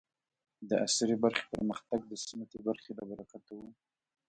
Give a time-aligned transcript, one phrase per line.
[0.69, 3.61] د عصري برخې پرمختګ د سنتي برخې له برکته و.